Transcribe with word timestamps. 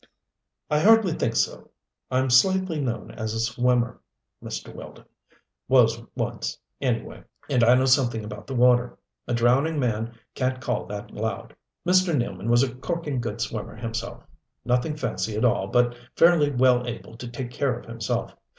"I 0.67 0.79
hardly 0.79 1.13
think 1.13 1.35
so. 1.35 1.69
I'm 2.09 2.31
slightly 2.31 2.81
known 2.81 3.11
as 3.11 3.35
a 3.35 3.39
swimmer, 3.39 4.01
Mr. 4.43 4.73
Weldon 4.73 5.05
was 5.67 6.01
once, 6.15 6.57
anyway, 6.81 7.23
and 7.51 7.63
I 7.63 7.75
know 7.75 7.85
something 7.85 8.23
about 8.25 8.47
the 8.47 8.55
water. 8.55 8.97
A 9.27 9.35
drowning 9.35 9.77
man 9.79 10.15
can't 10.33 10.59
call 10.59 10.87
that 10.87 11.11
loud. 11.11 11.55
Mr. 11.85 12.15
Nealman 12.17 12.49
was 12.49 12.63
a 12.63 12.73
corking 12.73 13.21
good 13.21 13.41
swimmer 13.41 13.75
himself 13.75 14.23
nothing 14.65 14.95
fancy 14.95 15.35
at 15.35 15.45
all, 15.45 15.67
but 15.67 15.95
fairly 16.15 16.49
well 16.49 16.87
able 16.87 17.15
to 17.17 17.27
take 17.27 17.51
care 17.51 17.77
of 17.79 17.85
himself. 17.85 18.35